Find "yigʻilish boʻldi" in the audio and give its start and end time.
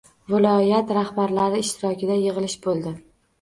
2.23-2.97